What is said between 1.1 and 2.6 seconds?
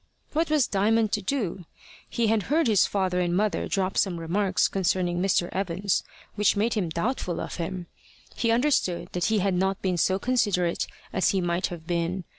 to do? He had